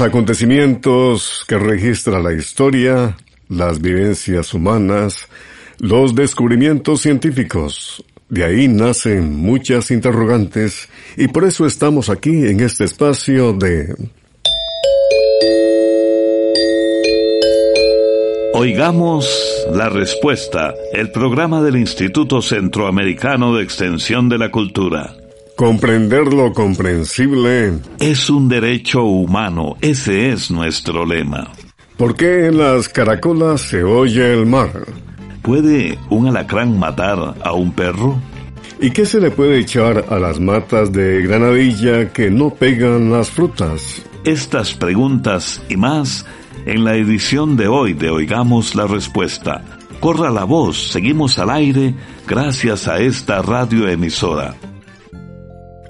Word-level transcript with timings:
Los 0.00 0.08
acontecimientos 0.08 1.44
que 1.46 1.58
registra 1.58 2.20
la 2.20 2.32
historia, 2.32 3.18
las 3.50 3.82
vivencias 3.82 4.54
humanas, 4.54 5.28
los 5.78 6.14
descubrimientos 6.14 7.02
científicos. 7.02 8.02
De 8.30 8.44
ahí 8.44 8.66
nacen 8.66 9.36
muchas 9.36 9.90
interrogantes 9.90 10.88
y 11.18 11.28
por 11.28 11.44
eso 11.44 11.66
estamos 11.66 12.08
aquí 12.08 12.30
en 12.30 12.60
este 12.60 12.84
espacio 12.84 13.52
de... 13.52 13.94
Oigamos 18.54 19.28
la 19.70 19.90
respuesta, 19.90 20.72
el 20.94 21.12
programa 21.12 21.60
del 21.60 21.76
Instituto 21.76 22.40
Centroamericano 22.40 23.54
de 23.54 23.64
Extensión 23.64 24.30
de 24.30 24.38
la 24.38 24.50
Cultura. 24.50 25.19
Comprender 25.60 26.32
lo 26.32 26.54
comprensible 26.54 27.80
es 27.98 28.30
un 28.30 28.48
derecho 28.48 29.02
humano, 29.02 29.76
ese 29.82 30.30
es 30.30 30.50
nuestro 30.50 31.04
lema. 31.04 31.52
¿Por 31.98 32.16
qué 32.16 32.46
en 32.46 32.56
las 32.56 32.88
caracolas 32.88 33.60
se 33.60 33.84
oye 33.84 34.32
el 34.32 34.46
mar? 34.46 34.70
¿Puede 35.42 35.98
un 36.08 36.28
alacrán 36.28 36.78
matar 36.78 37.34
a 37.44 37.52
un 37.52 37.72
perro? 37.72 38.18
¿Y 38.80 38.90
qué 38.90 39.04
se 39.04 39.20
le 39.20 39.30
puede 39.30 39.58
echar 39.58 40.06
a 40.08 40.18
las 40.18 40.40
matas 40.40 40.92
de 40.92 41.20
granadilla 41.20 42.10
que 42.10 42.30
no 42.30 42.54
pegan 42.54 43.12
las 43.12 43.28
frutas? 43.28 44.00
Estas 44.24 44.72
preguntas 44.72 45.62
y 45.68 45.76
más 45.76 46.24
en 46.64 46.84
la 46.84 46.94
edición 46.94 47.58
de 47.58 47.68
hoy 47.68 47.92
de 47.92 48.08
Oigamos 48.08 48.74
la 48.74 48.86
Respuesta. 48.86 49.62
Corra 50.00 50.30
la 50.30 50.44
voz, 50.44 50.90
seguimos 50.90 51.38
al 51.38 51.50
aire 51.50 51.94
gracias 52.26 52.88
a 52.88 52.98
esta 52.98 53.42
radioemisora. 53.42 54.54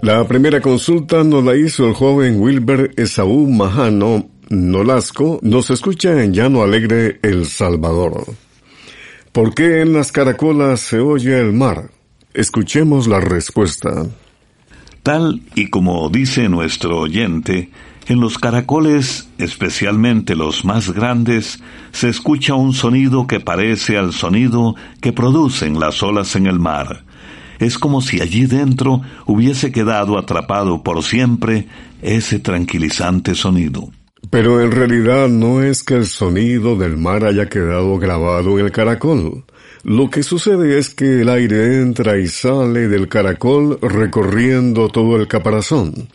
La 0.03 0.27
primera 0.27 0.63
consulta 0.63 1.23
nos 1.25 1.45
la 1.45 1.55
hizo 1.55 1.87
el 1.87 1.93
joven 1.93 2.41
Wilber 2.41 2.91
Esaú 2.97 3.47
Majano 3.51 4.31
Nolasco, 4.49 5.39
nos 5.43 5.69
escucha 5.69 6.23
en 6.23 6.33
Llano 6.33 6.63
Alegre, 6.63 7.21
El 7.23 7.45
Salvador. 7.45 8.25
¿Por 9.31 9.55
qué 9.55 9.83
en 9.83 9.93
las 9.93 10.11
caracolas 10.11 10.81
se 10.81 11.01
oye 11.01 11.39
el 11.39 11.53
mar? 11.53 11.91
Escuchemos 12.33 13.09
la 13.09 13.21
respuesta. 13.21 14.07
Tal 15.03 15.43
y 15.55 15.69
como 15.69 16.09
dice 16.09 16.49
nuestro 16.49 17.01
oyente, 17.01 17.71
en 18.07 18.21
los 18.21 18.39
caracoles, 18.39 19.29
especialmente 19.37 20.35
los 20.35 20.65
más 20.65 20.91
grandes, 20.95 21.63
se 21.93 22.09
escucha 22.09 22.55
un 22.55 22.73
sonido 22.73 23.27
que 23.27 23.39
parece 23.39 23.99
al 23.99 24.15
sonido 24.15 24.77
que 25.03 25.13
producen 25.13 25.79
las 25.79 26.03
olas 26.03 26.37
en 26.37 26.47
el 26.47 26.59
mar 26.59 27.05
es 27.61 27.79
como 27.79 28.01
si 28.01 28.21
allí 28.21 28.47
dentro 28.47 29.03
hubiese 29.27 29.71
quedado 29.71 30.19
atrapado 30.19 30.83
por 30.83 31.05
siempre 31.05 31.69
ese 32.03 32.41
tranquilizante 32.41 33.35
sonido. 33.35 33.91
Pero 34.31 34.61
en 34.61 34.71
realidad 34.71 35.29
no 35.29 35.63
es 35.63 35.83
que 35.83 35.95
el 35.95 36.07
sonido 36.07 36.77
del 36.77 36.97
mar 36.97 37.25
haya 37.25 37.49
quedado 37.49 37.99
grabado 37.99 38.59
en 38.59 38.67
el 38.67 38.73
caracol. 38.73 39.45
Lo 39.83 40.11
que 40.11 40.23
sucede 40.23 40.79
es 40.79 40.95
que 40.95 41.23
el 41.23 41.29
aire 41.31 41.81
entra 41.81 42.19
y 42.19 42.29
sale 42.29 42.87
del 42.89 43.09
caracol 43.09 43.79
recorriendo 43.81 44.89
todo 44.89 45.17
el 45.17 45.27
caparazón, 45.27 46.09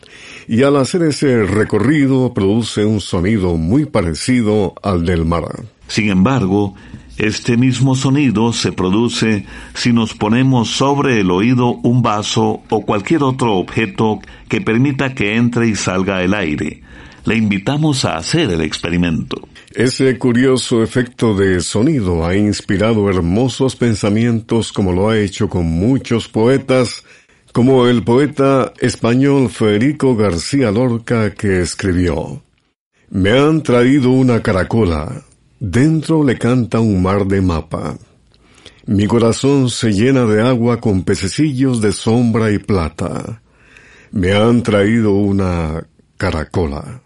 y 0.46 0.62
al 0.62 0.76
hacer 0.76 1.02
ese 1.02 1.42
recorrido 1.42 2.32
produce 2.32 2.84
un 2.84 3.00
sonido 3.00 3.56
muy 3.56 3.84
parecido 3.84 4.74
al 4.82 5.04
del 5.04 5.24
mar. 5.24 5.64
Sin 5.88 6.10
embargo, 6.10 6.74
este 7.18 7.56
mismo 7.56 7.94
sonido 7.94 8.52
se 8.52 8.72
produce 8.72 9.46
si 9.74 9.92
nos 9.92 10.14
ponemos 10.14 10.68
sobre 10.70 11.20
el 11.20 11.30
oído 11.30 11.78
un 11.82 12.02
vaso 12.02 12.62
o 12.68 12.84
cualquier 12.84 13.22
otro 13.22 13.54
objeto 13.56 14.20
que 14.48 14.60
permita 14.60 15.14
que 15.14 15.36
entre 15.36 15.68
y 15.68 15.76
salga 15.76 16.22
el 16.22 16.34
aire. 16.34 16.82
Le 17.24 17.36
invitamos 17.36 18.04
a 18.04 18.16
hacer 18.16 18.50
el 18.50 18.60
experimento. 18.60 19.48
Ese 19.74 20.16
curioso 20.16 20.82
efecto 20.82 21.34
de 21.34 21.60
sonido 21.60 22.24
ha 22.24 22.36
inspirado 22.36 23.10
hermosos 23.10 23.76
pensamientos 23.76 24.72
como 24.72 24.92
lo 24.92 25.08
ha 25.08 25.18
hecho 25.18 25.48
con 25.48 25.66
muchos 25.66 26.28
poetas, 26.28 27.02
como 27.52 27.86
el 27.86 28.02
poeta 28.02 28.72
español 28.78 29.50
Federico 29.50 30.16
García 30.16 30.70
Lorca 30.70 31.34
que 31.34 31.60
escribió 31.60 32.42
Me 33.10 33.38
han 33.38 33.62
traído 33.62 34.10
una 34.10 34.42
caracola, 34.42 35.25
Dentro 35.58 36.22
le 36.22 36.36
canta 36.36 36.80
un 36.80 37.02
mar 37.02 37.26
de 37.26 37.40
mapa. 37.40 37.96
Mi 38.84 39.06
corazón 39.06 39.70
se 39.70 39.90
llena 39.92 40.26
de 40.26 40.46
agua 40.46 40.80
con 40.80 41.02
pececillos 41.02 41.80
de 41.80 41.92
sombra 41.92 42.52
y 42.52 42.58
plata. 42.58 43.40
Me 44.12 44.34
han 44.34 44.62
traído 44.62 45.14
una 45.14 45.86
caracola. 46.18 47.00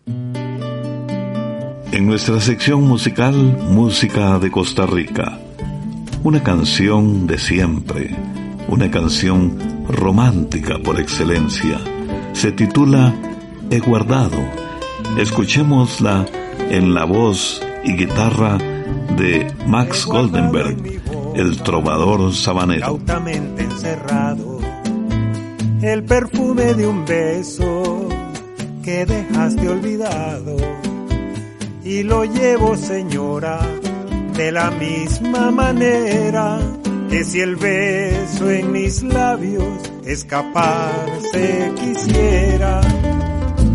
En 1.93 2.07
nuestra 2.07 2.41
sección 2.41 2.83
musical, 2.83 3.35
Música 3.35 4.41
de 4.41 4.51
Costa 4.51 4.85
Rica, 4.85 5.39
una 6.25 6.43
canción 6.43 7.29
de 7.29 7.39
siempre, 7.39 8.17
una 8.67 8.91
canción 8.91 9.87
romántica 9.89 10.79
por 10.83 10.99
excelencia, 10.99 11.79
se 12.33 12.51
titula 12.51 13.15
He 13.71 13.79
guardado. 13.79 14.39
Escuchémosla 15.17 16.27
en 16.69 16.95
la 16.95 17.05
voz 17.05 17.61
y 17.85 17.93
guitarra 17.97 18.59
de 19.17 19.53
Max 19.67 20.07
Goldenberg, 20.07 20.77
el 21.35 21.63
trovador 21.63 22.33
sabanero. 22.35 22.87
Cautamente 22.87 23.63
encerrado, 23.63 24.59
el 25.83 26.05
perfume 26.05 26.75
de 26.75 26.87
un 26.87 27.05
beso 27.05 28.09
que 28.83 29.07
dejaste 29.07 29.69
olvidado. 29.69 30.57
Y 31.85 32.03
lo 32.03 32.25
llevo, 32.25 32.77
señora, 32.77 33.61
de 34.35 34.53
la 34.53 34.71
misma 34.71 35.51
manera 35.51 36.59
que 37.11 37.25
si 37.25 37.41
el 37.41 37.57
beso 37.57 38.51
en 38.51 38.73
mis 38.73 39.03
labios 39.03 39.91
escaparse 40.05 41.73
quisiera. 41.77 42.81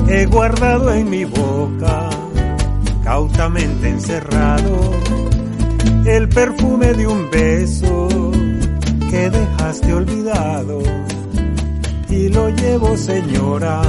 He 0.08 0.26
guardado 0.28 0.94
en 0.94 1.10
mi 1.10 1.26
boca 1.26 2.10
cautamente 3.06 3.88
encerrado, 3.88 4.92
el 6.08 6.28
perfume 6.28 6.92
de 6.94 7.06
un 7.06 7.30
beso 7.30 8.08
que 9.12 9.30
dejaste 9.30 9.94
olvidado. 9.94 10.80
Y 12.10 12.30
lo 12.30 12.50
llevo, 12.50 12.98
señora, 12.98 13.82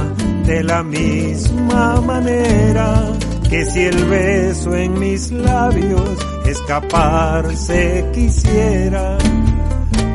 de 0.45 0.63
la 0.63 0.83
misma 0.83 1.99
manera 2.01 3.11
que 3.49 3.65
si 3.65 3.79
el 3.81 4.05
beso 4.05 4.75
en 4.75 4.99
mis 4.99 5.31
labios 5.31 6.09
escaparse 6.45 8.05
quisiera. 8.13 9.17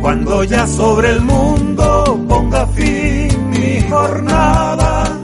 Cuando 0.01 0.45
ya 0.45 0.65
sobre 0.67 1.11
el 1.11 1.21
mundo 1.23 2.25
ponga 2.29 2.67
fin 2.69 3.51
mi 3.51 3.81
jornada, 3.91 5.19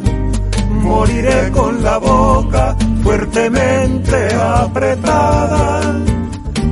moriré 0.83 1.51
con 1.53 1.83
la 1.83 1.99
boca 1.99 2.77
fuertemente 3.09 4.35
apretada 4.35 5.81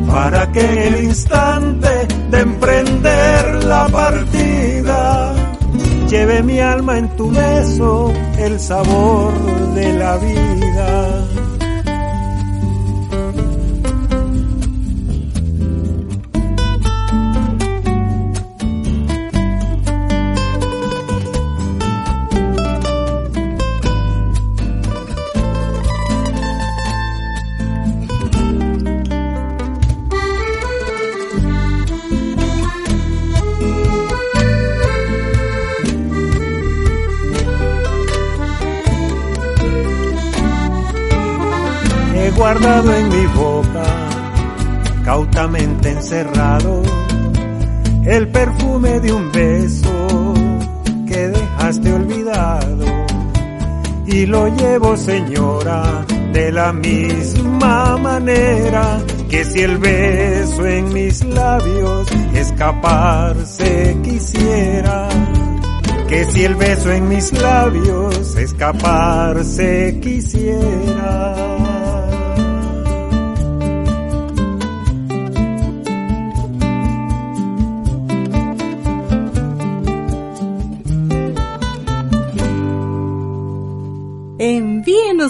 para 0.06 0.52
que 0.52 0.60
en 0.60 0.78
el 0.94 1.04
instante 1.04 2.06
de 2.30 2.40
emprender 2.40 3.64
la 3.64 3.88
partida 3.88 5.34
lleve 6.10 6.42
mi 6.42 6.60
alma 6.60 6.98
en 6.98 7.08
tu 7.16 7.30
beso 7.30 8.12
el 8.36 8.60
sabor 8.60 9.32
de 9.74 9.92
la 9.94 10.18
vida. 10.18 11.35
Misma 56.72 57.96
manera 57.96 59.00
que 59.28 59.44
si 59.44 59.60
el 59.60 59.78
beso 59.78 60.66
en 60.66 60.92
mis 60.92 61.24
labios 61.24 62.08
escaparse 62.34 63.96
quisiera. 64.02 65.08
que 66.08 66.24
si 66.24 66.44
el 66.44 66.54
beso 66.54 66.92
en 66.92 67.08
mis 67.08 67.32
labios 67.32 68.36
escaparse 68.36 69.98
quisiera. 70.00 71.75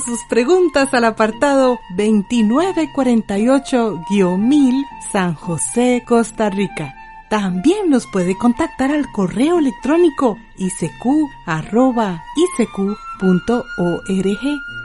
Sus 0.04 0.20
preguntas 0.28 0.92
al 0.92 1.04
apartado 1.04 1.78
2948-1000 1.96 4.84
San 5.10 5.32
José, 5.34 6.02
Costa 6.06 6.50
Rica. 6.50 6.94
También 7.30 7.88
nos 7.88 8.06
puede 8.06 8.36
contactar 8.36 8.92
al 8.92 9.10
correo 9.10 9.58
electrónico 9.58 10.36
isq.org 10.58 11.16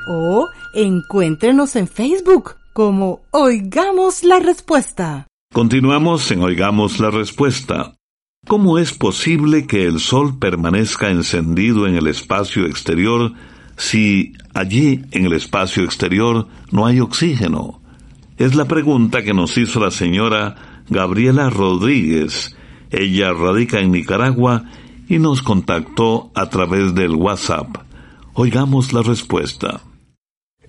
o 0.08 0.48
encuéntrenos 0.74 1.76
en 1.76 1.88
Facebook 1.88 2.56
como 2.74 3.20
Oigamos 3.32 4.24
la 4.24 4.40
Respuesta. 4.40 5.28
Continuamos 5.54 6.32
en 6.32 6.42
Oigamos 6.42 7.02
la 7.02 7.12
Respuesta. 7.12 7.96
¿Cómo 8.48 8.80
es 8.80 8.94
posible 8.94 9.68
que 9.68 9.86
el 9.86 10.00
sol 10.00 10.40
permanezca 10.40 11.10
encendido 11.10 11.86
en 11.86 11.96
el 11.96 12.08
espacio 12.08 12.66
exterior 12.66 13.34
si 13.78 14.34
allí 14.54 15.04
en 15.12 15.26
el 15.26 15.34
espacio 15.34 15.84
exterior 15.84 16.48
no 16.72 16.86
hay 16.86 17.00
oxígeno? 17.00 17.82
Es 18.38 18.56
la 18.56 18.66
pregunta 18.66 19.24
que 19.24 19.34
nos 19.34 19.58
hizo 19.58 19.80
la 19.80 19.92
señora 19.92 20.84
Gabriela 20.90 21.50
Rodríguez. 21.50 22.56
Ella 22.90 23.34
radica 23.34 23.80
en 23.80 23.92
Nicaragua 23.92 24.64
y 25.08 25.20
nos 25.20 25.42
contactó 25.42 26.32
a 26.34 26.50
través 26.50 26.96
del 26.96 27.16
WhatsApp. 27.16 27.68
Oigamos 28.34 28.94
la 28.94 29.04
respuesta. 29.04 29.82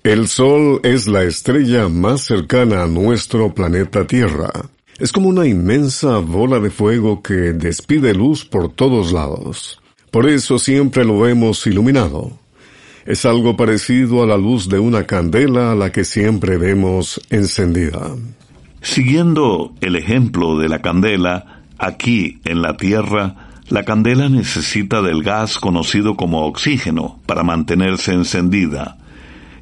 El 0.03 0.27
Sol 0.27 0.81
es 0.83 1.07
la 1.07 1.23
estrella 1.23 1.89
más 1.89 2.23
cercana 2.23 2.83
a 2.83 2.89
nuestro 2.89 3.55
planeta 3.55 4.05
Tierra. 4.05 4.51
Es 4.99 5.13
como 5.13 5.29
una 5.29 5.47
inmensa 5.47 6.19
bola 6.19 6.59
de 6.59 6.71
fuego 6.71 7.23
que 7.23 7.53
despide 7.53 8.13
luz 8.13 8.45
por 8.45 8.73
todos 8.73 9.13
lados. 9.13 9.81
Por 10.11 10.29
eso 10.29 10.59
siempre 10.59 11.05
lo 11.05 11.21
vemos 11.21 11.67
iluminado. 11.67 12.42
Es 13.05 13.27
algo 13.27 13.57
parecido 13.57 14.23
a 14.23 14.27
la 14.27 14.37
luz 14.37 14.69
de 14.69 14.79
una 14.79 15.05
candela 15.05 15.73
a 15.73 15.75
la 15.75 15.91
que 15.91 16.05
siempre 16.05 16.57
vemos 16.57 17.21
encendida. 17.31 18.15
Siguiendo 18.81 19.75
el 19.81 19.97
ejemplo 19.97 20.57
de 20.59 20.69
la 20.69 20.83
candela, 20.83 21.63
aquí 21.79 22.41
en 22.45 22.63
la 22.63 22.77
Tierra, 22.77 23.49
la 23.69 23.85
candela 23.85 24.29
necesita 24.29 25.03
del 25.03 25.25
gas 25.25 25.59
conocido 25.59 26.17
como 26.17 26.47
oxígeno 26.47 27.19
para 27.27 27.43
mantenerse 27.43 28.13
encendida. 28.13 28.99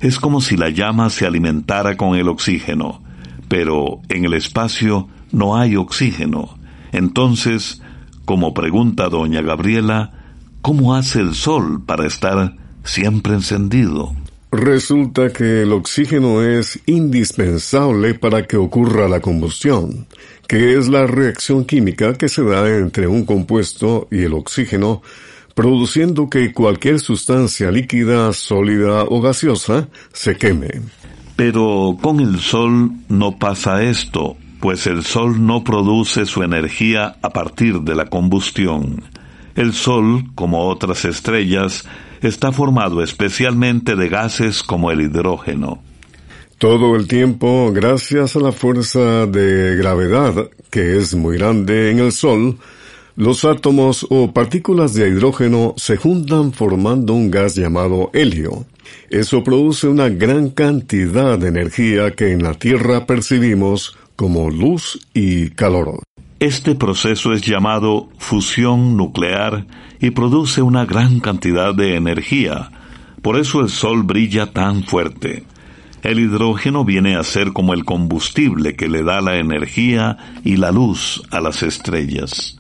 Es 0.01 0.19
como 0.19 0.43
si 0.43 0.59
la 0.59 0.69
llama 0.69 1.09
se 1.09 1.27
alimentara 1.27 1.97
con 1.97 2.17
el 2.17 2.29
oxígeno, 2.29 3.01
pero 3.49 4.01
en 4.11 4.27
el 4.27 4.35
espacio 4.35 5.09
no 5.33 5.57
hay 5.57 5.77
oxígeno. 5.77 6.59
Entonces, 6.93 7.81
como 8.27 8.53
pregunta 8.53 9.09
doña 9.09 9.41
Gabriela, 9.41 10.13
¿cómo 10.61 10.95
hace 10.95 11.21
el 11.21 11.35
sol 11.35 11.83
para 11.87 12.07
estar 12.07 12.57
siempre 12.85 13.35
encendido. 13.35 14.15
Resulta 14.53 15.33
que 15.33 15.63
el 15.63 15.73
oxígeno 15.73 16.43
es 16.43 16.81
indispensable 16.87 18.15
para 18.15 18.47
que 18.47 18.57
ocurra 18.57 19.09
la 19.09 19.21
combustión, 19.21 20.07
que 20.49 20.77
es 20.77 20.89
la 20.89 21.07
reacción 21.07 21.65
química 21.65 22.15
que 22.15 22.29
se 22.29 22.43
da 22.43 22.69
entre 22.69 23.07
un 23.07 23.25
compuesto 23.25 24.09
y 24.11 24.23
el 24.23 24.35
oxígeno, 24.35 25.03
produciendo 25.55 26.29
que 26.29 26.53
cualquier 26.53 26.99
sustancia 26.99 27.71
líquida, 27.71 28.33
sólida 28.33 29.05
o 29.05 29.21
gaseosa 29.21 29.89
se 30.13 30.37
queme. 30.37 30.83
Pero 31.37 31.97
con 32.03 32.19
el 32.19 32.41
Sol 32.41 32.91
no 33.09 33.39
pasa 33.39 33.85
esto, 33.85 34.37
pues 34.61 34.89
el 34.89 35.05
Sol 35.05 35.47
no 35.47 35.63
produce 35.63 36.27
su 36.27 36.43
energía 36.43 37.19
a 37.23 37.31
partir 37.31 37.83
de 37.83 37.95
la 37.95 38.07
combustión. 38.07 39.05
El 39.55 39.73
Sol, 39.75 40.25
como 40.35 40.67
otras 40.67 41.05
estrellas, 41.05 41.85
está 42.23 42.53
formado 42.53 43.03
especialmente 43.03 43.97
de 43.97 44.09
gases 44.09 44.63
como 44.63 44.91
el 44.91 45.01
hidrógeno. 45.01 45.83
Todo 46.59 46.95
el 46.97 47.09
tiempo, 47.09 47.73
gracias 47.73 48.37
a 48.37 48.41
la 48.41 48.53
fuerza 48.53 49.27
de 49.27 49.77
gravedad, 49.77 50.51
que 50.71 50.99
es 50.99 51.15
muy 51.15 51.39
grande 51.39 51.91
en 51.91 52.01
el 52.01 52.13
Sol, 52.13 52.59
los 53.17 53.45
átomos 53.45 54.07
o 54.09 54.33
partículas 54.33 54.95
de 54.95 55.09
hidrógeno 55.09 55.75
se 55.77 55.97
juntan 55.97 56.53
formando 56.53 57.13
un 57.15 57.31
gas 57.31 57.55
llamado 57.55 58.11
helio. 58.13 58.67
Eso 59.11 59.43
produce 59.43 59.89
una 59.89 60.09
gran 60.09 60.51
cantidad 60.51 61.39
de 61.39 61.49
energía 61.49 62.13
que 62.13 62.33
en 62.33 62.43
la 62.43 62.55
Tierra 62.55 63.07
percibimos 63.07 63.97
como 64.17 64.51
luz 64.51 65.07
y 65.13 65.51
calor. 65.51 66.01
Este 66.41 66.75
proceso 66.75 67.35
es 67.35 67.43
llamado 67.43 68.09
fusión 68.17 68.97
nuclear 68.97 69.67
y 70.01 70.13
produce 70.13 70.63
una 70.63 70.87
gran 70.87 71.21
cantidad 71.21 71.75
de 71.75 71.97
energía. 71.97 72.71
Por 73.21 73.39
eso 73.39 73.61
el 73.61 73.69
Sol 73.69 74.05
brilla 74.05 74.47
tan 74.47 74.85
fuerte. 74.85 75.45
El 76.03 76.19
hidrógeno 76.19 76.83
viene 76.83 77.17
a 77.17 77.25
ser 77.25 77.53
como 77.53 77.75
el 77.75 77.85
combustible 77.85 78.75
que 78.75 78.89
le 78.89 79.03
da 79.03 79.21
la 79.21 79.37
energía 79.37 80.17
y 80.43 80.57
la 80.57 80.73
luz 80.73 81.23
a 81.31 81.43
las 81.43 81.63
estrellas. 81.63 82.59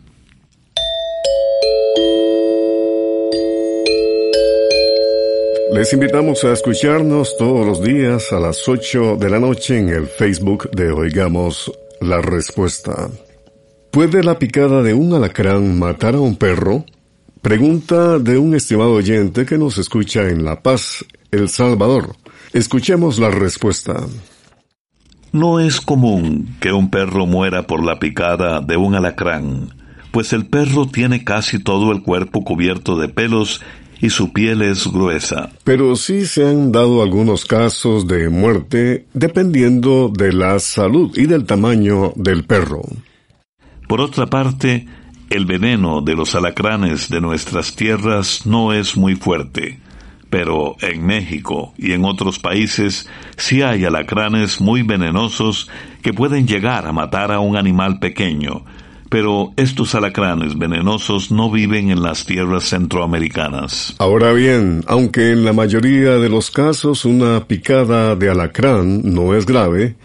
Les 5.73 5.91
invitamos 5.95 6.45
a 6.45 6.53
escucharnos 6.53 7.35
todos 7.39 7.67
los 7.67 7.83
días 7.83 8.31
a 8.31 8.41
las 8.41 8.69
8 8.69 9.17
de 9.17 9.31
la 9.31 9.41
noche 9.41 9.79
en 9.79 9.89
el 9.89 10.07
Facebook 10.07 10.71
de 10.73 10.93
Oigamos 10.93 11.73
la 12.03 12.21
Respuesta. 12.21 13.09
¿Puede 13.91 14.23
la 14.23 14.39
picada 14.39 14.85
de 14.85 14.95
un 14.95 15.13
alacrán 15.15 15.77
matar 15.77 16.15
a 16.15 16.21
un 16.21 16.37
perro? 16.37 16.85
Pregunta 17.43 18.21
de 18.21 18.39
un 18.39 18.55
estimado 18.55 18.93
oyente 18.93 19.45
que 19.45 19.59
nos 19.59 19.79
escucha 19.79 20.29
en 20.29 20.45
La 20.45 20.63
Paz, 20.63 21.05
El 21.33 21.49
Salvador. 21.49 22.15
Escuchemos 22.53 23.19
la 23.19 23.31
respuesta. 23.31 24.07
No 25.33 25.59
es 25.59 25.81
común 25.81 26.57
que 26.61 26.71
un 26.71 26.89
perro 26.89 27.27
muera 27.27 27.67
por 27.67 27.85
la 27.85 27.99
picada 27.99 28.61
de 28.61 28.77
un 28.77 28.95
alacrán, 28.95 29.75
pues 30.13 30.33
el 30.33 30.47
perro 30.47 30.87
tiene 30.87 31.25
casi 31.25 31.59
todo 31.59 31.91
el 31.91 32.05
cuerpo 32.05 32.45
cubierto 32.45 32.97
de 32.97 33.09
pelos 33.09 33.61
y 34.01 34.11
su 34.11 34.33
piel 34.33 34.63
es 34.63 34.87
gruesa. 34.87 35.51
Pero 35.65 35.97
sí 35.97 36.27
se 36.27 36.49
han 36.49 36.71
dado 36.71 37.03
algunos 37.03 37.45
casos 37.45 38.07
de 38.07 38.29
muerte 38.29 39.07
dependiendo 39.15 40.13
de 40.17 40.33
la 40.33 40.61
salud 40.61 41.11
y 41.19 41.27
del 41.27 41.45
tamaño 41.45 42.13
del 42.15 42.45
perro. 42.45 42.83
Por 43.91 44.01
otra 44.01 44.27
parte, 44.27 44.87
el 45.31 45.47
veneno 45.47 46.01
de 46.01 46.15
los 46.15 46.37
alacranes 46.37 47.09
de 47.09 47.21
nuestras 47.21 47.75
tierras 47.75 48.47
no 48.47 48.73
es 48.73 48.97
muy 48.97 49.17
fuerte, 49.17 49.81
pero 50.31 50.77
en 50.81 51.05
México 51.05 51.75
y 51.77 51.91
en 51.91 52.05
otros 52.05 52.39
países 52.39 53.09
sí 53.37 53.63
hay 53.63 53.85
alacranes 53.85 54.61
muy 54.61 54.83
venenosos 54.83 55.69
que 56.03 56.13
pueden 56.13 56.47
llegar 56.47 56.87
a 56.87 56.93
matar 56.93 57.33
a 57.33 57.41
un 57.41 57.57
animal 57.57 57.99
pequeño, 57.99 58.65
pero 59.09 59.51
estos 59.57 59.97
alacranes 59.97 60.57
venenosos 60.57 61.33
no 61.33 61.51
viven 61.51 61.91
en 61.91 62.01
las 62.01 62.25
tierras 62.25 62.69
centroamericanas. 62.69 63.97
Ahora 63.99 64.33
bien, 64.33 64.85
aunque 64.87 65.33
en 65.33 65.45
la 65.45 65.53
mayoría 65.53 66.13
de 66.13 66.29
los 66.29 66.53
casos 66.53 67.05
una 67.05 67.45
picada 67.49 68.15
de 68.15 68.31
alacrán 68.31 69.01
no 69.03 69.35
es 69.35 69.47
grave, 69.47 69.97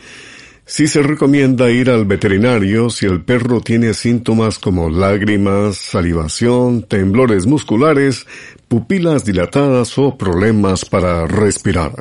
Sí 0.68 0.88
se 0.88 1.04
recomienda 1.04 1.70
ir 1.70 1.92
al 1.92 2.06
veterinario 2.06 2.90
si 2.90 3.06
el 3.06 3.22
perro 3.22 3.62
tiene 3.62 3.94
síntomas 3.94 4.58
como 4.58 4.90
lágrimas, 4.90 5.78
salivación, 5.78 6.82
temblores 6.82 7.46
musculares, 7.46 8.26
pupilas 8.68 9.24
dilatadas 9.24 9.96
o 10.00 10.18
problemas 10.18 10.84
para 10.84 11.28
respirar. 11.28 11.92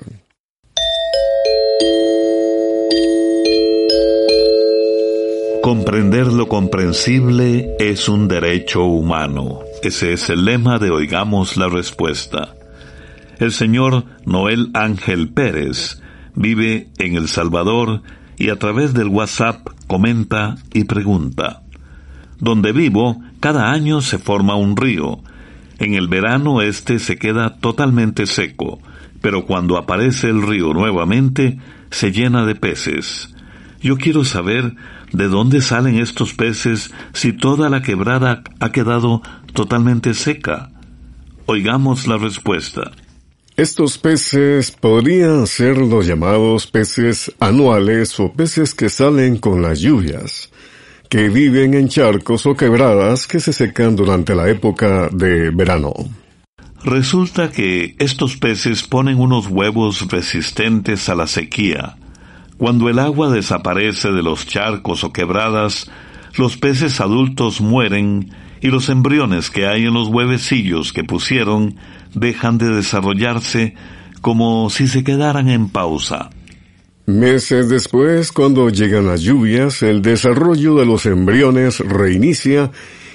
Comprender 5.63 6.29
lo 6.29 6.49
comprensible 6.49 7.77
es 7.79 8.09
un 8.09 8.29
derecho 8.29 8.85
humano. 8.85 9.61
Ese 9.83 10.15
es 10.15 10.31
el 10.31 10.47
lema 10.47 10.79
de 10.79 10.91
Oigamos 10.91 11.59
la 11.59 11.69
Respuesta. 11.69 12.55
El 13.39 13.53
señor 13.53 14.05
Noel 14.25 14.71
Ángel 14.73 15.29
Pérez 15.29 16.01
vive 16.35 16.89
en 16.97 17.17
El 17.17 17.29
Salvador 17.29 18.01
y 18.39 18.51
a 18.51 18.59
través 18.59 18.95
del 18.95 19.09
WhatsApp 19.09 19.69
comenta 19.87 20.57
y 20.73 20.85
pregunta. 20.85 21.63
Donde 22.39 22.73
vivo, 22.73 23.23
cada 23.41 23.71
año 23.71 24.01
se 24.01 24.19
forma 24.19 24.57
un 24.57 24.77
río. 24.77 25.21
En 25.79 25.95
el 25.95 26.09
verano 26.09 26.63
este 26.63 26.99
se 26.99 27.17
queda 27.17 27.57
totalmente 27.57 28.27
seco, 28.27 28.81
pero 29.21 29.47
cuando 29.47 29.79
aparece 29.79 30.29
el 30.29 30.43
río 30.43 30.73
nuevamente, 30.73 31.59
se 31.91 32.13
llena 32.13 32.45
de 32.45 32.55
peces. 32.55 33.35
Yo 33.81 33.97
quiero 33.97 34.25
saber 34.25 34.75
de 35.13 35.29
dónde 35.29 35.61
salen 35.61 35.99
estos 35.99 36.35
peces 36.35 36.93
si 37.13 37.33
toda 37.33 37.69
la 37.69 37.83
quebrada 37.83 38.43
ha 38.59 38.73
quedado 38.73 39.23
totalmente 39.53 40.15
seca. 40.15 40.71
Oigamos 41.47 42.07
la 42.07 42.17
respuesta. 42.17 42.93
Estos 43.57 43.99
peces 43.99 44.73
podrían 44.73 45.47
ser 45.47 45.79
los 45.79 46.09
llamados 46.09 46.67
peces 46.67 47.33
anuales 47.39 48.19
o 48.19 48.33
peces 48.33 48.75
que 48.75 48.89
salen 48.89 49.37
con 49.37 49.63
las 49.63 49.79
lluvias, 49.79 50.51
que 51.09 51.29
viven 51.29 51.75
en 51.75 51.89
charcos 51.89 52.47
o 52.47 52.57
quebradas 52.57 53.29
que 53.29 53.39
se 53.39 53.53
secan 53.53 53.95
durante 53.95 54.35
la 54.35 54.49
época 54.49 55.09
de 55.13 55.51
verano. 55.51 55.95
Resulta 56.83 57.53
que 57.53 57.95
estos 58.01 58.37
peces 58.39 58.83
ponen 58.83 59.21
unos 59.21 59.47
huevos 59.47 60.11
resistentes 60.11 61.09
a 61.09 61.15
la 61.15 61.29
sequía. 61.29 61.97
Cuando 62.59 62.89
el 62.89 62.99
agua 62.99 63.31
desaparece 63.31 64.11
de 64.11 64.25
los 64.25 64.49
charcos 64.49 65.05
o 65.05 65.13
quebradas, 65.13 65.89
los 66.37 66.57
peces 66.57 67.01
adultos 67.01 67.61
mueren 67.61 68.33
y 68.65 68.69
los 68.69 68.89
embriones 68.89 69.51
que 69.51 69.67
hay 69.67 69.85
en 69.85 69.93
los 69.93 70.09
huevecillos 70.09 70.95
que 70.95 71.05
pusieron 71.05 71.77
dejan 72.15 72.57
de 72.57 72.71
desarrollarse 72.71 73.75
como 74.23 74.71
si 74.71 74.89
se 74.89 75.05
quedaran 75.05 75.51
en 75.51 75.69
pausa. 75.69 76.31
Meses 77.05 77.69
después, 77.69 78.33
cuando 78.33 78.71
llegan 78.71 79.07
las 79.07 79.21
lluvias, 79.21 79.83
el 79.83 80.01
desarrollo 80.01 80.77
de 80.77 80.87
los 80.87 81.05
embriones 81.05 81.81
reinicia 81.81 82.71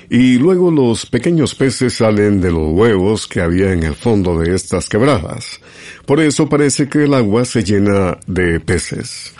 y 0.07 0.37
luego 0.37 0.69
los 0.69 1.07
pequeños 1.07 1.55
peces 1.55 1.95
salen 1.95 2.41
de 2.41 2.51
los 2.51 2.71
huevos 2.71 3.25
que 3.25 3.41
había 3.41 3.73
en 3.73 3.81
el 3.81 3.95
fondo 3.95 4.37
de 4.37 4.53
estas 4.53 4.87
quebradas. 4.87 5.59
Por 6.05 6.19
eso 6.19 6.47
parece 6.47 6.87
que 6.87 7.05
el 7.05 7.13
agua 7.15 7.43
se 7.43 7.63
llena 7.63 8.19
de 8.27 8.59
peces. 8.59 9.33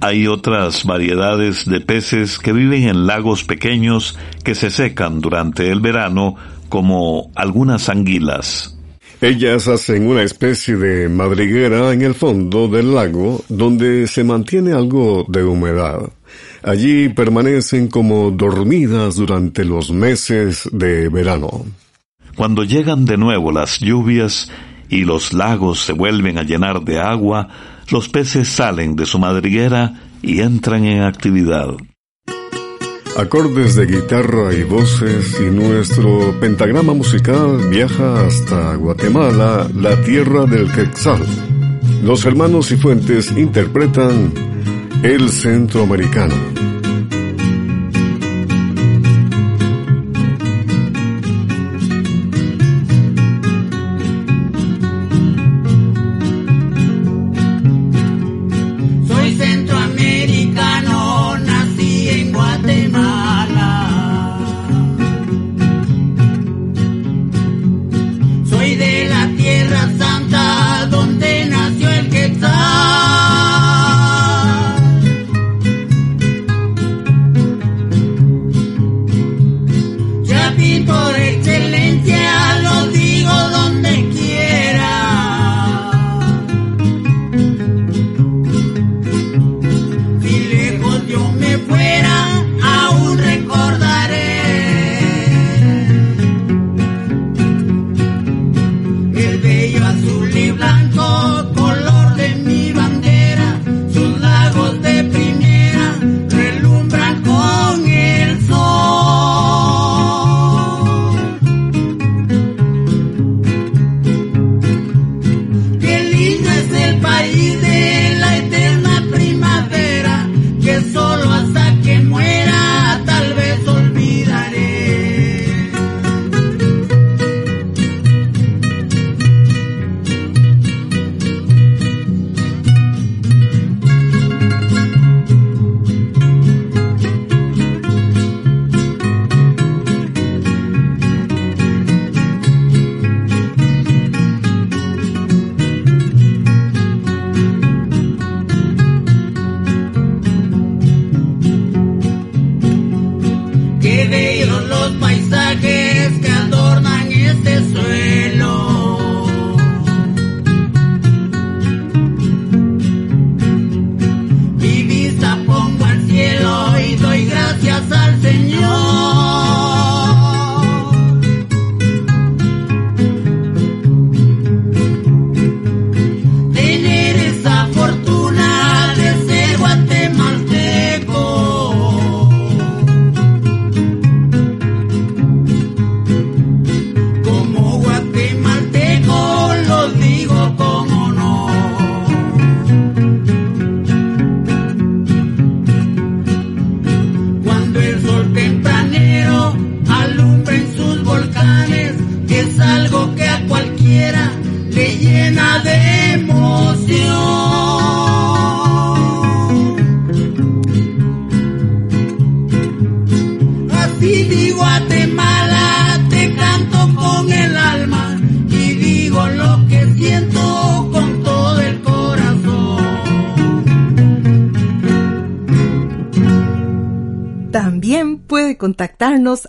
Hay 0.00 0.26
otras 0.26 0.84
variedades 0.84 1.64
de 1.64 1.80
peces 1.80 2.38
que 2.38 2.52
viven 2.52 2.84
en 2.84 3.06
lagos 3.06 3.44
pequeños 3.44 4.18
que 4.44 4.54
se 4.54 4.70
secan 4.70 5.20
durante 5.20 5.70
el 5.70 5.80
verano, 5.80 6.36
como 6.68 7.30
algunas 7.34 7.88
anguilas. 7.88 8.76
Ellas 9.20 9.68
hacen 9.68 10.06
una 10.06 10.22
especie 10.22 10.76
de 10.76 11.08
madriguera 11.08 11.92
en 11.92 12.02
el 12.02 12.14
fondo 12.14 12.68
del 12.68 12.94
lago 12.94 13.42
donde 13.48 14.06
se 14.06 14.24
mantiene 14.24 14.72
algo 14.72 15.24
de 15.28 15.44
humedad. 15.44 16.10
Allí 16.62 17.08
permanecen 17.08 17.88
como 17.88 18.30
dormidas 18.30 19.16
durante 19.16 19.64
los 19.64 19.90
meses 19.90 20.68
de 20.72 21.08
verano. 21.08 21.64
Cuando 22.36 22.64
llegan 22.64 23.04
de 23.04 23.16
nuevo 23.16 23.52
las 23.52 23.78
lluvias 23.78 24.50
y 24.88 25.04
los 25.04 25.32
lagos 25.32 25.84
se 25.84 25.92
vuelven 25.92 26.36
a 26.36 26.42
llenar 26.42 26.82
de 26.82 26.98
agua, 26.98 27.48
los 27.90 28.08
peces 28.08 28.48
salen 28.48 28.96
de 28.96 29.06
su 29.06 29.18
madriguera 29.18 29.94
y 30.22 30.40
entran 30.40 30.84
en 30.84 31.02
actividad 31.02 31.76
acordes 33.16 33.76
de 33.76 33.86
guitarra 33.86 34.52
y 34.52 34.64
voces 34.64 35.38
y 35.40 35.44
nuestro 35.44 36.34
pentagrama 36.40 36.94
musical 36.94 37.68
viaja 37.70 38.26
hasta 38.26 38.74
Guatemala, 38.74 39.68
la 39.74 40.00
tierra 40.02 40.46
del 40.46 40.70
Quetzal. 40.72 41.24
Los 42.02 42.24
hermanos 42.24 42.70
y 42.72 42.76
fuentes 42.76 43.30
interpretan 43.32 44.32
El 45.02 45.30
Centroamericano. 45.30 46.34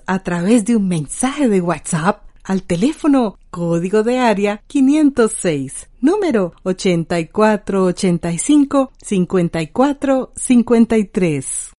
A 0.06 0.22
través 0.24 0.66
de 0.66 0.76
un 0.76 0.88
mensaje 0.88 1.50
de 1.50 1.62
WhatsApp 1.62 2.24
al 2.44 2.62
teléfono 2.64 3.40
código 3.50 4.04
de 4.04 4.20
área 4.20 4.62
506, 4.68 5.90
número 6.02 6.54
8485 6.64 8.92
5453. 9.02 11.72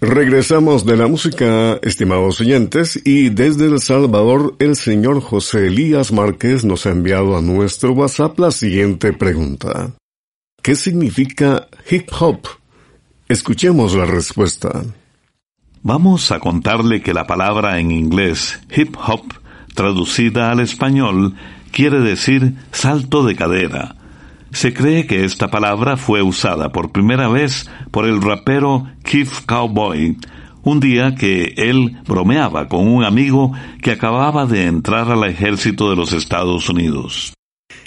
Regresamos 0.00 0.84
de 0.84 0.96
la 0.96 1.06
música, 1.06 1.78
estimados 1.82 2.40
oyentes, 2.40 3.00
y 3.04 3.30
desde 3.30 3.66
El 3.66 3.80
Salvador 3.80 4.56
el 4.58 4.76
señor 4.76 5.20
José 5.20 5.68
Elías 5.68 6.12
Márquez 6.12 6.64
nos 6.64 6.86
ha 6.86 6.90
enviado 6.90 7.36
a 7.36 7.40
nuestro 7.40 7.92
WhatsApp 7.92 8.38
la 8.38 8.50
siguiente 8.50 9.12
pregunta. 9.12 9.92
¿Qué 10.62 10.76
significa 10.76 11.68
hip 11.90 12.08
hop? 12.18 12.40
Escuchemos 13.28 13.94
la 13.94 14.04
respuesta. 14.04 14.84
Vamos 15.86 16.32
a 16.32 16.40
contarle 16.40 17.02
que 17.02 17.12
la 17.12 17.26
palabra 17.26 17.78
en 17.78 17.90
inglés 17.90 18.58
hip 18.74 18.96
hop, 18.96 19.34
traducida 19.74 20.50
al 20.50 20.60
español, 20.60 21.34
quiere 21.72 22.00
decir 22.00 22.54
salto 22.72 23.22
de 23.22 23.36
cadera. 23.36 23.94
Se 24.50 24.72
cree 24.72 25.06
que 25.06 25.26
esta 25.26 25.48
palabra 25.48 25.98
fue 25.98 26.22
usada 26.22 26.72
por 26.72 26.90
primera 26.90 27.28
vez 27.28 27.68
por 27.90 28.06
el 28.06 28.22
rapero 28.22 28.86
Keith 29.02 29.44
Cowboy, 29.44 30.16
un 30.62 30.80
día 30.80 31.14
que 31.16 31.52
él 31.58 31.98
bromeaba 32.06 32.66
con 32.66 32.88
un 32.88 33.04
amigo 33.04 33.52
que 33.82 33.90
acababa 33.90 34.46
de 34.46 34.64
entrar 34.64 35.12
al 35.12 35.24
ejército 35.24 35.90
de 35.90 35.96
los 35.96 36.14
Estados 36.14 36.66
Unidos. 36.70 37.34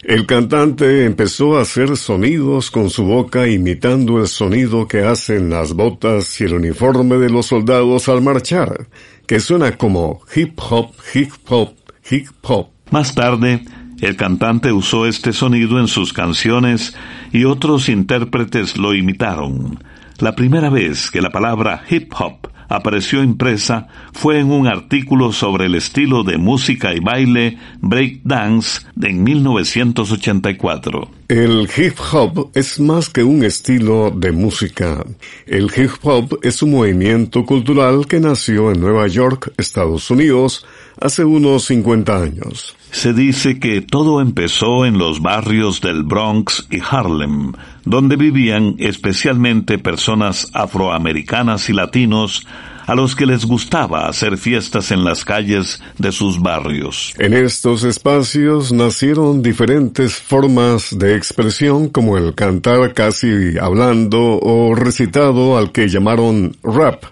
El 0.03 0.27
cantante 0.27 1.05
empezó 1.05 1.57
a 1.57 1.61
hacer 1.61 1.97
sonidos 1.97 2.69
con 2.69 2.89
su 2.89 3.03
boca 3.03 3.47
imitando 3.47 4.19
el 4.19 4.27
sonido 4.27 4.87
que 4.87 5.03
hacen 5.03 5.49
las 5.49 5.73
botas 5.73 6.39
y 6.39 6.43
el 6.43 6.53
uniforme 6.53 7.17
de 7.17 7.29
los 7.29 7.47
soldados 7.47 8.07
al 8.07 8.21
marchar, 8.21 8.87
que 9.25 9.39
suena 9.39 9.75
como 9.75 10.21
hip 10.35 10.59
hop, 10.69 10.91
hip 11.13 11.31
hop, 11.49 11.73
hip 12.09 12.27
hop. 12.43 12.67
Más 12.91 13.15
tarde, 13.15 13.63
el 13.99 14.15
cantante 14.15 14.71
usó 14.71 15.07
este 15.07 15.33
sonido 15.33 15.79
en 15.79 15.87
sus 15.87 16.13
canciones 16.13 16.95
y 17.33 17.45
otros 17.45 17.89
intérpretes 17.89 18.77
lo 18.77 18.93
imitaron. 18.93 19.83
La 20.19 20.35
primera 20.35 20.69
vez 20.69 21.09
que 21.09 21.21
la 21.21 21.31
palabra 21.31 21.83
hip 21.89 22.13
hop 22.19 22.47
apareció 22.69 23.23
impresa 23.23 23.87
fue 24.13 24.39
en 24.39 24.51
un 24.51 24.67
artículo 24.67 25.31
sobre 25.31 25.65
el 25.65 25.75
estilo 25.75 26.23
de 26.23 26.37
música 26.37 26.93
y 26.93 26.99
baile 26.99 27.57
break 27.81 28.21
dance 28.23 28.81
en 29.01 29.23
1984. 29.23 31.11
El 31.27 31.67
hip 31.75 31.97
hop 32.13 32.51
es 32.53 32.79
más 32.79 33.09
que 33.09 33.23
un 33.23 33.43
estilo 33.43 34.11
de 34.11 34.31
música. 34.31 35.03
El 35.45 35.65
hip 35.75 35.91
hop 36.03 36.39
es 36.41 36.61
un 36.61 36.71
movimiento 36.71 37.45
cultural 37.45 38.07
que 38.07 38.19
nació 38.19 38.71
en 38.71 38.79
Nueva 38.79 39.07
York, 39.07 39.51
Estados 39.57 40.09
Unidos, 40.09 40.65
hace 40.99 41.25
unos 41.25 41.65
50 41.65 42.21
años. 42.21 42.75
Se 42.91 43.13
dice 43.13 43.59
que 43.59 43.81
todo 43.81 44.21
empezó 44.21 44.85
en 44.85 44.97
los 44.97 45.21
barrios 45.21 45.81
del 45.81 46.03
Bronx 46.03 46.67
y 46.71 46.79
Harlem, 46.79 47.51
donde 47.85 48.15
vivían 48.15 48.75
especialmente 48.79 49.77
personas 49.77 50.49
afroamericanas 50.53 51.69
y 51.69 51.73
latinos 51.73 52.45
a 52.87 52.95
los 52.95 53.15
que 53.15 53.25
les 53.25 53.45
gustaba 53.45 54.07
hacer 54.07 54.37
fiestas 54.37 54.91
en 54.91 55.03
las 55.03 55.25
calles 55.25 55.81
de 55.97 56.11
sus 56.13 56.41
barrios. 56.41 57.13
En 57.19 57.33
estos 57.33 57.83
espacios 57.83 58.71
nacieron 58.71 59.43
diferentes 59.43 60.15
formas 60.15 60.97
de 60.97 61.15
expresión 61.15 61.89
como 61.89 62.17
el 62.17 62.33
cantar 62.33 62.93
casi 62.93 63.57
hablando 63.59 64.39
o 64.41 64.73
recitado 64.73 65.57
al 65.57 65.73
que 65.73 65.89
llamaron 65.89 66.55
rap 66.63 67.03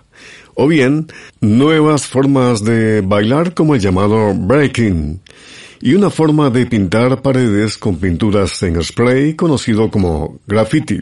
o 0.55 0.67
bien 0.67 1.07
nuevas 1.41 2.07
formas 2.07 2.63
de 2.63 3.01
bailar 3.01 3.53
como 3.53 3.75
el 3.75 3.81
llamado 3.81 4.33
breaking 4.33 5.21
y 5.81 5.93
una 5.93 6.09
forma 6.09 6.49
de 6.49 6.65
pintar 6.65 7.21
paredes 7.21 7.77
con 7.77 7.97
pinturas 7.97 8.63
en 8.63 8.81
spray 8.81 9.35
conocido 9.35 9.91
como 9.91 10.39
graffiti. 10.47 11.01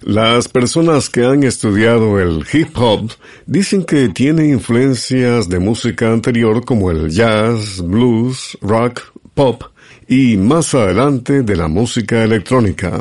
Las 0.00 0.48
personas 0.48 1.08
que 1.08 1.24
han 1.24 1.44
estudiado 1.44 2.18
el 2.18 2.44
hip 2.52 2.76
hop 2.76 3.12
dicen 3.46 3.84
que 3.84 4.08
tiene 4.08 4.48
influencias 4.48 5.48
de 5.48 5.60
música 5.60 6.12
anterior 6.12 6.64
como 6.64 6.90
el 6.90 7.08
jazz, 7.10 7.80
blues, 7.80 8.58
rock, 8.62 9.00
pop 9.34 9.62
y 10.08 10.36
más 10.36 10.74
adelante 10.74 11.42
de 11.42 11.56
la 11.56 11.68
música 11.68 12.24
electrónica. 12.24 13.00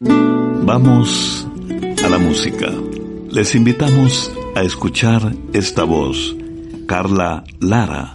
Vamos 0.00 1.46
a 2.04 2.08
la 2.08 2.18
música. 2.18 2.70
Les 3.34 3.54
invitamos 3.56 4.32
a 4.54 4.62
escuchar 4.62 5.34
esta 5.52 5.82
voz. 5.82 6.36
Carla 6.86 7.42
Lara 7.58 8.12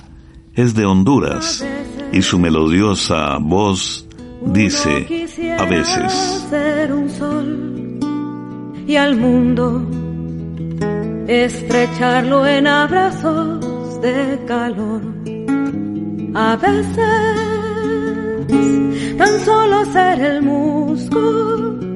es 0.53 0.75
de 0.75 0.85
Honduras 0.85 1.65
y 2.13 2.21
su 2.21 2.39
melodiosa 2.39 3.37
voz 3.41 4.07
dice 4.45 5.27
a 5.59 5.65
veces 5.65 6.13
ser 6.49 6.93
un 6.93 7.09
sol 7.09 7.99
y 8.87 8.95
al 8.95 9.17
mundo 9.17 9.85
estrecharlo 11.27 12.47
en 12.47 12.65
abrazos 12.65 14.01
de 14.01 14.39
calor. 14.47 15.01
A 16.33 16.55
veces 16.55 16.97
tan 19.17 19.39
solo 19.41 19.83
ser 19.83 20.21
el 20.21 20.41
musgo, 20.43 21.88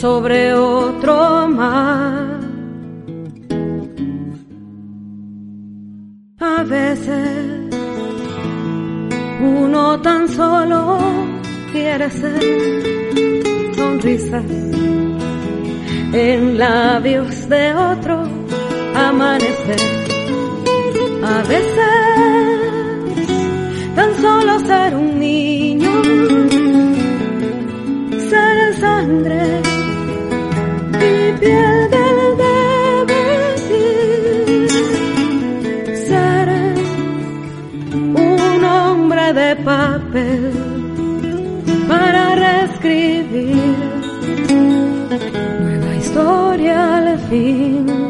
sobre 0.00 0.54
otro 0.54 1.46
mar. 1.48 2.40
A 6.38 6.62
veces 6.62 7.74
uno 9.42 10.00
tan 10.00 10.26
solo 10.26 10.98
quiere 11.72 12.08
ser 12.08 12.42
sonrisas 13.76 14.44
en 16.14 16.58
labios 16.58 17.46
de 17.50 17.74
otro 17.74 18.22
amanecer. 18.94 19.80
A 21.22 21.42
veces 21.42 22.00
tan 23.94 24.14
solo 24.16 24.58
ser 24.60 24.96
un 24.96 25.20
niño, 25.20 25.92
ser 28.30 28.74
sangre 28.76 29.69
piel 31.40 31.90
del 31.94 32.18
devenir, 32.44 33.88
ser 36.08 36.48
un 37.94 38.64
hombre 38.64 39.32
de 39.32 39.56
papel 39.56 40.52
para 41.88 42.34
reescribir 42.34 43.56
nueva 45.60 45.94
historia 45.96 46.96
al 46.98 47.18
fin. 47.30 48.09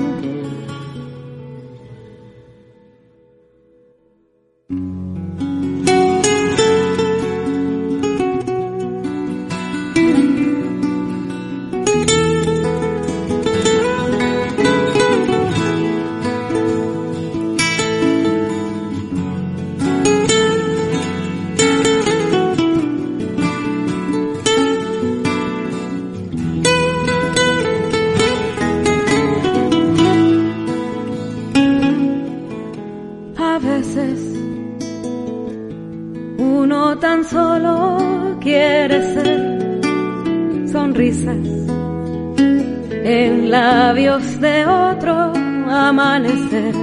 En 43.04 43.50
labios 43.50 44.40
de 44.40 44.64
otro 44.66 45.32
amanecer. 45.68 46.74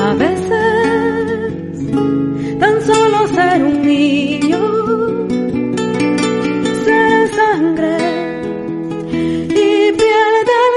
A 0.00 0.14
veces 0.14 1.88
tan 2.58 2.82
solo 2.82 3.26
ser 3.28 3.62
un 3.62 3.82
niño, 3.82 4.58
ser 6.84 7.28
sangre 7.34 7.96
y 9.48 9.92
piel 10.00 10.34
del 10.50 10.76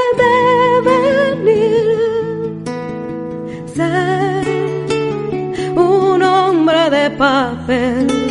devenir 1.45 1.97
ser 3.73 4.45
un 5.75 6.21
hombre 6.23 6.89
de 6.89 7.09
papel 7.11 8.26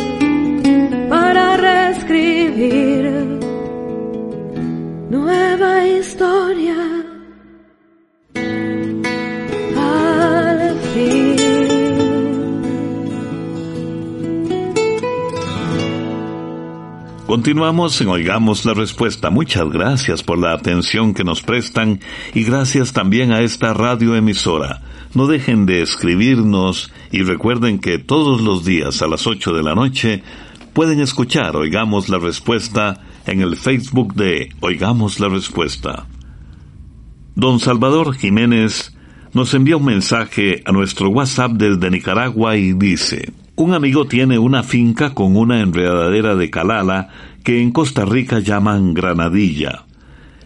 Continuamos 17.27 17.99
en 17.99 18.07
Oigamos 18.07 18.63
la 18.63 18.73
Respuesta. 18.73 19.29
Muchas 19.29 19.69
gracias 19.69 20.23
por 20.23 20.39
la 20.39 20.53
atención 20.53 21.13
que 21.13 21.25
nos 21.25 21.41
prestan 21.41 21.99
y 22.33 22.45
gracias 22.45 22.93
también 22.93 23.33
a 23.33 23.41
esta 23.41 23.73
radioemisora. 23.73 24.81
No 25.13 25.27
dejen 25.27 25.65
de 25.65 25.81
escribirnos 25.81 26.89
y 27.11 27.23
recuerden 27.23 27.79
que 27.79 27.99
todos 27.99 28.39
los 28.39 28.63
días 28.63 29.01
a 29.01 29.07
las 29.07 29.27
8 29.27 29.53
de 29.53 29.61
la 29.61 29.75
noche 29.75 30.23
pueden 30.71 31.01
escuchar 31.01 31.57
Oigamos 31.57 32.07
la 32.07 32.17
Respuesta 32.17 33.01
en 33.25 33.41
el 33.41 33.57
Facebook 33.57 34.13
de 34.13 34.55
Oigamos 34.61 35.19
la 35.19 35.27
Respuesta. 35.27 36.07
Don 37.35 37.59
Salvador 37.59 38.15
Jiménez 38.15 38.95
nos 39.33 39.53
envía 39.53 39.75
un 39.75 39.83
mensaje 39.83 40.63
a 40.65 40.71
nuestro 40.71 41.09
WhatsApp 41.09 41.51
desde 41.51 41.91
Nicaragua 41.91 42.55
y 42.55 42.71
dice, 42.71 43.33
un 43.57 43.73
amigo 43.73 44.05
tiene 44.05 44.37
una 44.37 44.61
finca 44.61 45.15
con 45.15 45.35
una 45.35 45.61
enredadera 45.61 46.35
de 46.35 46.49
calala 46.51 47.09
que 47.43 47.59
en 47.59 47.71
Costa 47.71 48.05
Rica 48.05 48.39
llaman 48.39 48.93
granadilla. 48.93 49.85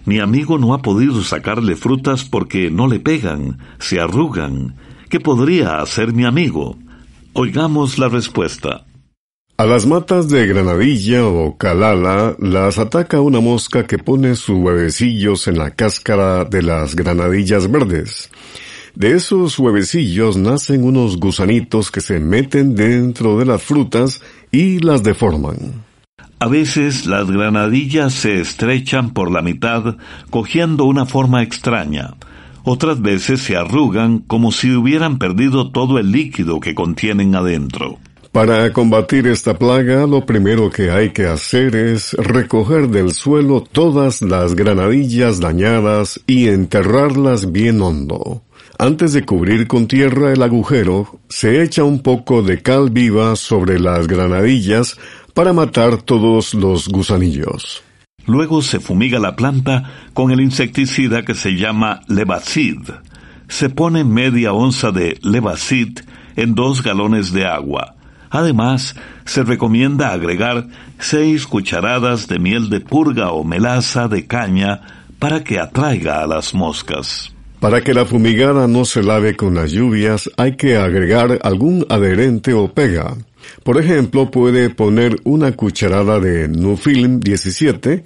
Mi 0.05 0.19
amigo 0.19 0.57
no 0.57 0.73
ha 0.73 0.81
podido 0.81 1.21
sacarle 1.21 1.75
frutas 1.75 2.23
porque 2.23 2.71
no 2.71 2.87
le 2.87 3.01
pegan, 3.01 3.59
se 3.79 3.99
arrugan. 3.99 4.75
¿Qué 5.09 5.19
podría 5.19 5.81
hacer 5.81 6.13
mi 6.13 6.23
amigo? 6.23 6.77
Oigamos 7.33 7.99
la 7.99 8.07
respuesta. 8.07 8.85
A 9.57 9.65
las 9.65 9.85
matas 9.85 10.29
de 10.29 10.47
granadilla 10.47 11.27
o 11.27 11.57
calala 11.57 12.35
las 12.39 12.79
ataca 12.79 13.19
una 13.19 13.41
mosca 13.41 13.85
que 13.85 13.97
pone 13.97 14.35
sus 14.35 14.57
huevecillos 14.57 15.49
en 15.49 15.57
la 15.57 15.71
cáscara 15.71 16.45
de 16.45 16.63
las 16.63 16.95
granadillas 16.95 17.69
verdes. 17.69 18.29
De 18.95 19.15
esos 19.15 19.57
huevecillos 19.57 20.37
nacen 20.37 20.83
unos 20.83 21.17
gusanitos 21.17 21.91
que 21.91 22.01
se 22.01 22.19
meten 22.19 22.75
dentro 22.75 23.37
de 23.37 23.45
las 23.45 23.63
frutas 23.63 24.21
y 24.51 24.79
las 24.79 25.01
deforman. 25.03 25.83
A 26.39 26.47
veces 26.47 27.05
las 27.05 27.29
granadillas 27.29 28.13
se 28.13 28.41
estrechan 28.41 29.11
por 29.11 29.31
la 29.31 29.41
mitad, 29.41 29.97
cogiendo 30.29 30.85
una 30.85 31.05
forma 31.05 31.43
extraña. 31.43 32.15
Otras 32.63 33.01
veces 33.01 33.41
se 33.41 33.55
arrugan 33.55 34.19
como 34.19 34.51
si 34.51 34.71
hubieran 34.71 35.19
perdido 35.19 35.71
todo 35.71 35.99
el 35.99 36.11
líquido 36.11 36.59
que 36.59 36.75
contienen 36.75 37.35
adentro. 37.35 37.99
Para 38.31 38.71
combatir 38.71 39.27
esta 39.27 39.57
plaga, 39.57 40.07
lo 40.07 40.25
primero 40.25 40.69
que 40.69 40.89
hay 40.89 41.11
que 41.11 41.25
hacer 41.25 41.75
es 41.75 42.13
recoger 42.13 42.87
del 42.87 43.11
suelo 43.11 43.61
todas 43.61 44.21
las 44.21 44.55
granadillas 44.55 45.39
dañadas 45.39 46.21
y 46.27 46.47
enterrarlas 46.47 47.51
bien 47.51 47.81
hondo. 47.81 48.41
Antes 48.81 49.13
de 49.13 49.23
cubrir 49.23 49.67
con 49.67 49.85
tierra 49.85 50.33
el 50.33 50.41
agujero, 50.41 51.19
se 51.29 51.61
echa 51.61 51.83
un 51.83 51.99
poco 52.01 52.41
de 52.41 52.63
cal 52.63 52.89
viva 52.89 53.35
sobre 53.35 53.79
las 53.79 54.07
granadillas 54.07 54.97
para 55.35 55.53
matar 55.53 56.01
todos 56.01 56.55
los 56.55 56.87
gusanillos. 56.87 57.83
Luego 58.25 58.63
se 58.63 58.79
fumiga 58.79 59.19
la 59.19 59.35
planta 59.35 59.83
con 60.15 60.31
el 60.31 60.41
insecticida 60.41 61.21
que 61.21 61.35
se 61.35 61.51
llama 61.51 62.01
levacid. 62.07 62.79
Se 63.47 63.69
pone 63.69 64.03
media 64.03 64.51
onza 64.51 64.91
de 64.91 65.19
levacid 65.21 65.99
en 66.35 66.55
dos 66.55 66.81
galones 66.81 67.31
de 67.31 67.45
agua. 67.45 67.93
Además, 68.31 68.95
se 69.25 69.43
recomienda 69.43 70.11
agregar 70.11 70.65
seis 70.97 71.45
cucharadas 71.45 72.27
de 72.27 72.39
miel 72.39 72.71
de 72.71 72.79
purga 72.79 73.31
o 73.31 73.43
melaza 73.43 74.07
de 74.07 74.25
caña 74.25 74.81
para 75.19 75.43
que 75.43 75.59
atraiga 75.59 76.23
a 76.23 76.25
las 76.25 76.55
moscas. 76.55 77.31
Para 77.61 77.81
que 77.81 77.93
la 77.93 78.05
fumigada 78.05 78.67
no 78.67 78.85
se 78.85 79.03
lave 79.03 79.35
con 79.35 79.53
las 79.53 79.71
lluvias, 79.71 80.31
hay 80.35 80.55
que 80.55 80.77
agregar 80.77 81.37
algún 81.43 81.85
adherente 81.89 82.55
o 82.55 82.73
pega. 82.73 83.15
Por 83.63 83.79
ejemplo, 83.79 84.31
puede 84.31 84.71
poner 84.71 85.17
una 85.25 85.51
cucharada 85.51 86.19
de 86.19 86.47
Nufilm 86.47 87.19
17 87.19 88.03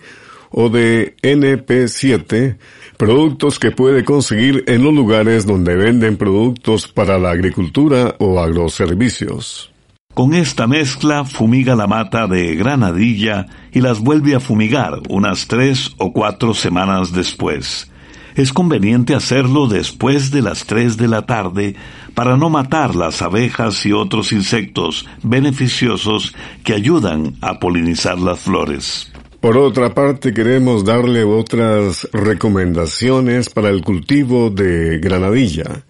o 0.51 0.67
de 0.67 1.15
NP7, 1.21 2.57
productos 2.97 3.57
que 3.57 3.71
puede 3.71 4.03
conseguir 4.03 4.65
en 4.67 4.83
los 4.83 4.93
lugares 4.93 5.45
donde 5.45 5.77
venden 5.77 6.17
productos 6.17 6.89
para 6.89 7.17
la 7.17 7.31
agricultura 7.31 8.15
o 8.19 8.41
agroservicios. 8.41 9.71
Con 10.13 10.33
esta 10.33 10.67
mezcla 10.67 11.23
fumiga 11.23 11.77
la 11.77 11.87
mata 11.87 12.27
de 12.27 12.55
granadilla 12.55 13.45
y 13.71 13.79
las 13.79 14.01
vuelve 14.01 14.35
a 14.35 14.41
fumigar 14.41 14.99
unas 15.07 15.47
tres 15.47 15.91
o 15.97 16.11
cuatro 16.11 16.53
semanas 16.53 17.13
después 17.13 17.89
es 18.35 18.51
conveniente 18.51 19.15
hacerlo 19.15 19.67
después 19.67 20.31
de 20.31 20.41
las 20.41 20.65
tres 20.65 20.97
de 20.97 21.07
la 21.07 21.25
tarde 21.25 21.75
para 22.13 22.37
no 22.37 22.49
matar 22.49 22.95
las 22.95 23.21
abejas 23.21 23.85
y 23.85 23.93
otros 23.93 24.31
insectos 24.31 25.05
beneficiosos 25.23 26.35
que 26.63 26.73
ayudan 26.73 27.35
a 27.41 27.59
polinizar 27.59 28.19
las 28.19 28.39
flores. 28.39 29.11
Por 29.39 29.57
otra 29.57 29.93
parte, 29.93 30.33
queremos 30.33 30.83
darle 30.83 31.23
otras 31.23 32.09
recomendaciones 32.11 33.49
para 33.49 33.69
el 33.69 33.83
cultivo 33.83 34.49
de 34.49 34.97
granadilla. 34.99 35.85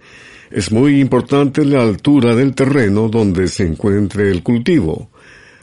Es 0.51 0.71
muy 0.71 0.99
importante 0.99 1.63
la 1.65 1.81
altura 1.81 2.36
del 2.36 2.53
terreno 2.53 3.08
donde 3.08 3.47
se 3.47 3.65
encuentre 3.65 4.29
el 4.29 4.43
cultivo. 4.43 5.10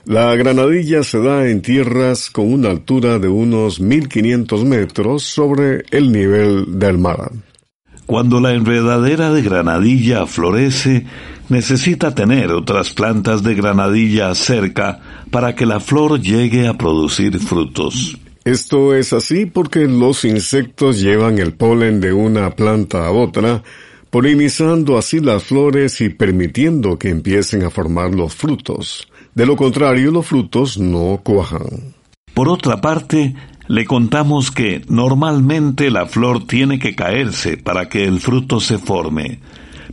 La 0.05 0.35
granadilla 0.35 1.05
se 1.05 1.21
da 1.21 1.49
en 1.49 1.62
tierras 1.62 2.29
con 2.29 2.53
una 2.53 2.71
altura 2.71 3.21
de 3.21 3.29
unos 3.29 3.81
1500 3.81 4.65
metros 4.65 5.23
sobre 5.23 5.85
el 5.93 6.11
nivel 6.11 6.79
del 6.81 6.99
mar. 6.99 7.31
Cuando 8.07 8.41
la 8.41 8.53
enredadera 8.53 9.33
de 9.33 9.43
granadilla 9.43 10.27
florece, 10.27 11.07
necesita 11.49 12.17
tener 12.17 12.51
otras 12.51 12.93
plantas 12.93 13.45
de 13.45 13.55
granadilla 13.55 14.35
cerca 14.35 14.99
para 15.31 15.55
que 15.55 15.67
la 15.67 15.79
flor 15.79 16.21
llegue 16.21 16.67
a 16.67 16.77
producir 16.77 17.38
frutos. 17.38 18.19
Esto 18.45 18.97
es 18.97 19.12
así 19.12 19.47
porque 19.47 19.87
los 19.87 20.25
insectos 20.25 21.01
llevan 21.01 21.38
el 21.38 21.53
polen 21.53 22.01
de 22.01 22.12
una 22.12 22.51
planta 22.51 23.07
a 23.07 23.12
otra, 23.12 23.62
polinizando 24.11 24.99
así 24.99 25.21
las 25.21 25.45
flores 25.45 26.01
y 26.01 26.09
permitiendo 26.09 26.99
que 26.99 27.09
empiecen 27.09 27.62
a 27.62 27.71
formar 27.71 28.12
los 28.12 28.35
frutos. 28.35 29.07
De 29.35 29.47
lo 29.47 29.57
contrario, 29.57 30.11
los 30.11 30.27
frutos 30.27 30.79
no 30.79 31.21
cuajan. 31.23 31.95
Por 32.35 32.49
otra 32.49 32.81
parte, 32.81 33.35
le 33.66 33.87
contamos 33.87 34.51
que 34.51 34.83
normalmente 34.88 35.90
la 35.90 36.07
flor 36.07 36.47
tiene 36.47 36.79
que 36.79 36.95
caerse 36.95 37.57
para 37.57 37.88
que 37.88 38.05
el 38.05 38.21
fruto 38.21 38.61
se 38.61 38.79
forme. 38.79 39.40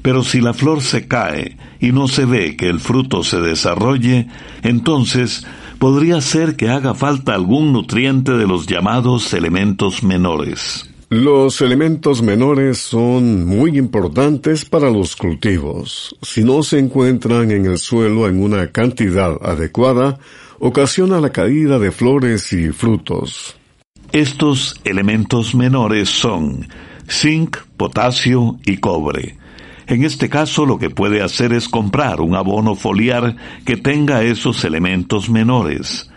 Pero 0.02 0.23
si 0.23 0.41
la 0.41 0.54
flor 0.54 0.82
se 0.82 1.08
cae 1.08 1.58
y 1.80 1.91
no 1.91 2.08
se 2.08 2.25
ve 2.25 2.56
que 2.58 2.67
el 2.67 2.80
fruto 2.80 3.23
se 3.23 3.39
desarrolle, 3.39 4.28
entonces 4.63 5.45
podría 5.78 6.19
ser 6.21 6.56
que 6.56 6.69
haga 6.69 6.93
falta 6.93 7.34
algún 7.34 7.71
nutriente 7.71 8.34
de 8.34 8.47
los 8.47 8.67
llamados 8.67 9.34
elementos 9.34 10.04
menores. 10.04 10.88
Los 11.12 11.62
elementos 11.62 12.22
menores 12.22 12.78
son 12.78 13.43
muy 13.43 13.80
importantes 13.80 14.63
para 14.63 14.91
los 14.91 15.15
cultivos. 15.15 16.15
Si 16.22 16.43
no 16.43 16.62
se 16.62 16.78
encuentran 16.78 17.50
en 17.50 17.65
el 17.65 17.80
suelo 17.80 18.28
en 18.28 18.39
una 18.39 18.67
cantidad 18.67 19.36
adecuada, 19.41 20.19
ocasiona 20.60 21.19
la 21.19 21.32
caída 21.32 21.80
de 21.80 21.89
flores 21.89 22.54
y 22.54 22.69
frutos. 22.69 23.58
Estos 24.12 24.80
elementos 24.84 25.56
menores 25.56 26.10
son 26.10 26.67
zinc, 27.10 27.58
potasio 27.76 28.60
y 28.63 28.78
cobre. 28.78 29.36
En 29.88 30.04
este 30.04 30.30
caso 30.30 30.67
lo 30.67 30.78
que 30.78 30.91
puede 30.91 31.24
hacer 31.24 31.54
es 31.54 31.69
comprar 31.69 32.22
un 32.22 32.36
abono 32.36 32.76
foliar 32.76 33.36
que 33.65 33.78
tenga 33.78 34.22
esos 34.22 34.63
elementos 34.63 35.28
menores. 35.28 36.09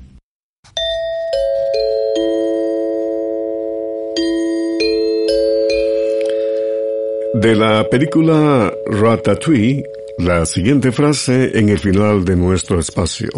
De 7.35 7.55
la 7.55 7.87
película 7.90 8.72
Ratatouille, 8.87 9.85
la 10.18 10.46
siguiente 10.46 10.90
frase 10.90 11.59
en 11.59 11.68
el 11.68 11.79
final 11.79 12.24
de 12.24 12.35
nuestro 12.35 12.81
espacio. 12.81 13.29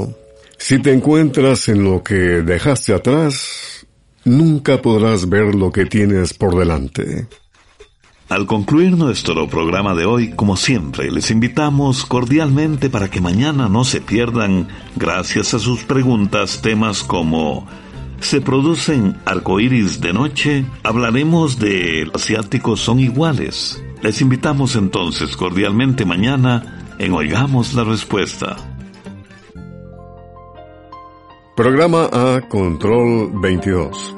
Si 0.56 0.80
te 0.80 0.92
encuentras 0.92 1.68
en 1.68 1.82
lo 1.82 2.02
que 2.02 2.14
dejaste 2.14 2.94
atrás, 2.94 3.77
nunca 4.28 4.80
podrás 4.82 5.28
ver 5.28 5.54
lo 5.54 5.72
que 5.72 5.86
tienes 5.86 6.34
por 6.34 6.56
delante. 6.56 7.26
Al 8.28 8.46
concluir 8.46 8.96
nuestro 8.96 9.48
programa 9.48 9.94
de 9.94 10.04
hoy, 10.04 10.30
como 10.30 10.56
siempre, 10.56 11.10
les 11.10 11.30
invitamos 11.30 12.04
cordialmente 12.04 12.90
para 12.90 13.10
que 13.10 13.22
mañana 13.22 13.68
no 13.68 13.84
se 13.84 14.02
pierdan, 14.02 14.68
gracias 14.96 15.54
a 15.54 15.58
sus 15.58 15.84
preguntas, 15.84 16.60
temas 16.60 17.02
como 17.02 17.66
¿Se 18.20 18.40
producen 18.40 19.16
arcoíris 19.24 20.00
de 20.00 20.12
noche? 20.12 20.64
Hablaremos 20.82 21.58
de 21.58 22.04
los 22.12 22.22
asiáticos 22.22 22.80
son 22.80 22.98
iguales. 22.98 23.82
Les 24.02 24.20
invitamos 24.20 24.76
entonces 24.76 25.36
cordialmente 25.36 26.04
mañana 26.04 26.94
en 26.98 27.12
Oigamos 27.12 27.74
la 27.74 27.84
Respuesta. 27.84 28.56
Programa 31.56 32.08
A 32.12 32.40
Control 32.48 33.30
22. 33.40 34.17